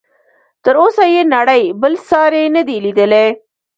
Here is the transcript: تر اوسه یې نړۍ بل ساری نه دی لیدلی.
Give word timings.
تر 0.63 0.75
اوسه 0.83 1.03
یې 1.13 1.21
نړۍ 1.35 1.63
بل 1.81 1.93
ساری 2.09 2.43
نه 2.55 2.61
دی 2.67 2.77
لیدلی. 2.85 3.25